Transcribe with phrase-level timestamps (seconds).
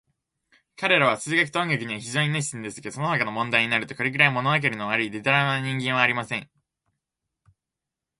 [0.77, 6.49] 彼等は数学と音楽には非常に熱心ですが、そのほかの問題になると、これくらい、ものわかりの悪い、でたらめな人間はありません。